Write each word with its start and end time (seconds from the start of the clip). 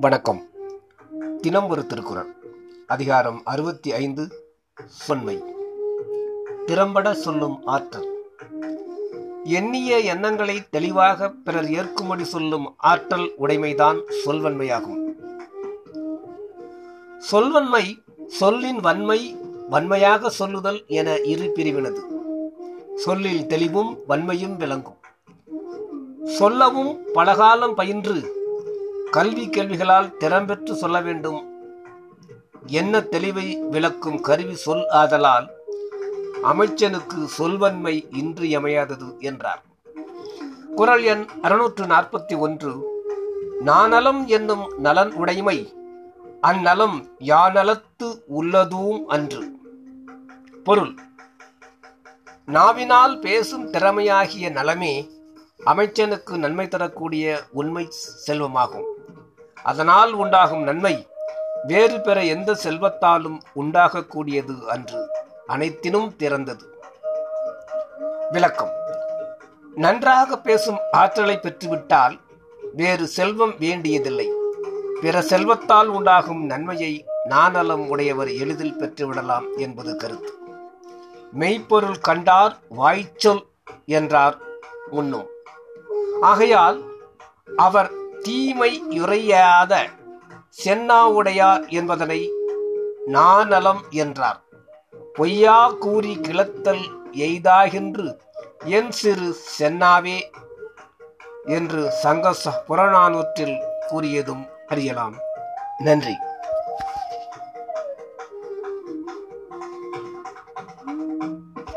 வணக்கம். 0.00 0.48
தினம் 1.40 1.68
ஒரு 1.68 1.86
திருக்குறள். 1.86 2.34
அதிகாரம் 2.86 3.40
அறுபத்தி 3.44 3.92
ஐந்து 3.92 4.28
சொன்மை 4.86 5.42
திறம்பட 6.66 7.14
சொல்லும் 7.14 7.64
ஆற்றல். 7.64 8.08
எண்ணிய 9.44 9.98
எண்ணங்களை 9.98 10.68
தெளிவாக 10.70 11.30
பிறர் 11.30 11.64
ஏற்கும்படி 11.64 12.22
சொல்லும் 12.22 12.74
ஆற்றல் 12.76 13.32
உடைமைதான் 13.38 14.02
சொல்வன்மையாகும். 14.24 15.14
சொல்வன்மை 17.18 18.02
சொல்லின் 18.26 18.76
வன்மை 18.76 19.36
வன்மையாக 19.70 20.30
சொல்லுதல் 20.30 20.84
என 20.86 21.16
இரு 21.16 21.52
பிரிவினது. 21.54 22.15
சொல்லில் 22.96 23.46
தெளிவும் 23.46 23.98
வன்மையும் 24.08 24.56
விளங்கும். 24.56 24.96
சொல்லவும் 26.24 27.00
பலகாலம் 27.12 27.74
பயின்று 27.74 28.16
கல்வி 29.10 29.48
கேள்விகளால் 29.48 30.14
திறம்பெற்று 30.20 30.72
சொல்ல 30.72 31.00
வேண்டும். 31.00 31.40
என்ன 32.66 33.00
தெளிவை 33.00 33.68
விளக்கும் 33.68 34.20
கருவி 34.20 34.54
சொல் 34.54 34.88
ஆதலால் 34.88 35.50
அமைச்சனுக்கு 36.42 37.24
சொல்வன்மை 37.24 38.08
இன்றியமையாதது 38.10 39.18
என்றார். 39.18 39.64
குரல் 40.74 41.02
எண் 41.02 41.26
அறுநூற்று 41.42 41.84
நாற்பத்தி 41.84 42.38
ஒன்று. 42.38 42.72
நானலம் 43.64 44.24
என்னும் 44.26 44.72
நலன் 44.78 45.12
உடைமை 45.12 45.72
அந்நலம் 46.42 47.06
யானலத்து 47.20 48.08
உள்ளதும் 48.26 49.06
அன்று. 49.06 49.54
பொருள் 50.64 50.94
நாவினால் 52.46 53.18
பேசும் 53.18 53.70
திறமையாகிய 53.70 54.50
நலமே 54.50 55.10
அமைச்சனுக்கு 55.66 56.36
நன்மை 56.36 56.68
தரக்கூடிய 56.68 57.42
உண்மை 57.50 57.88
செல்வமாகும். 58.26 58.84
அதனால் 59.62 60.12
உண்டாகும் 60.12 60.62
நன்மை 60.62 61.06
வேறு 61.66 62.00
பெற 62.00 62.24
எந்த 62.24 62.52
செல்வத்தாலும் 62.52 63.38
உண்டாகக்கூடியது 63.56 64.60
அன்று 64.60 65.08
அனைத்தினும் 65.48 66.16
திறந்தது. 66.16 66.62
விளக்கம். 68.30 68.72
நன்றாக 69.74 70.38
பேசும் 70.38 70.78
ஆற்றலை 70.92 71.38
பெற்றுவிட்டால் 71.42 72.18
வேறு 72.72 73.06
செல்வம் 73.06 73.58
வேண்டியதில்லை. 73.58 74.30
பிற 75.00 75.22
செல்வத்தால் 75.22 75.86
உண்டாகும் 75.86 76.44
நன்மையை 76.44 77.04
நானலம் 77.28 77.88
உடையவர் 77.88 78.32
எளிதில் 78.32 78.78
பெற்றுவிடலாம் 78.78 79.56
என்பது 79.56 79.96
கருத்து. 79.96 80.45
மெய்ப்பொருள் 81.38 81.98
கண்டார் 81.98 82.54
வாய்ச்சொல் 82.68 83.42
என்றார் 83.86 84.36
முன்னும். 84.90 85.28
ஆகையால் 86.20 86.78
அவர் 87.56 87.90
தீமை 88.22 88.82
யுறையாத 88.90 89.72
சென்னாவுடையார் 90.64 91.68
என்பதனை 91.68 92.20
நாநலம் 93.06 93.82
என்றார். 93.90 94.40
பொய்யா 95.14 95.58
கூறி 95.70 96.18
கிளத்தல் 96.20 96.84
எய்தாகின்று 97.12 98.06
என் 98.64 98.90
சிறு 98.90 99.28
சென்னாவே 99.58 100.18
என்று 101.44 101.90
சங்க 101.90 102.34
புறநானூற்றில் 102.68 103.56
கூறியதும் 103.90 104.44
அறியலாம். 104.66 105.16
நன்றி. 105.78 106.16